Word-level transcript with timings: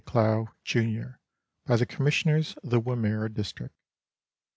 Clow, 0.03 0.49
junior, 0.63 1.19
by 1.67 1.75
the 1.75 1.85
Com 1.85 2.05
missioners 2.05 2.57
of 2.63 2.71
the 2.71 2.81
Wimmera 2.81 3.31
district. 3.31 3.75